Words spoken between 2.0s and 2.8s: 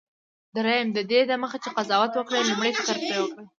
وکړې، لومړی